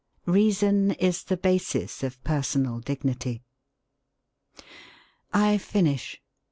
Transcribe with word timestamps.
Reason 0.25 0.93
is 0.93 1.23
the 1.23 1.37
basis 1.37 2.01
of 2.01 2.23
personal 2.23 2.79
dignity. 2.79 3.43
I 5.31 5.59
finish. 5.59 6.19